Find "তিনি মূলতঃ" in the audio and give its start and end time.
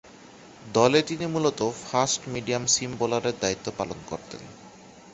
1.01-1.61